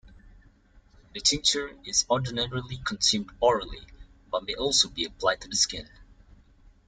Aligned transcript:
The 1.13 1.19
tincture 1.19 1.77
is 1.85 2.07
ordinarily 2.09 2.77
consumed 2.77 3.29
orally, 3.39 3.85
but 4.31 4.45
may 4.45 4.55
also 4.55 4.89
be 4.89 5.05
applied 5.05 5.41
to 5.41 5.47
the 5.47 5.55
skin. 5.55 5.87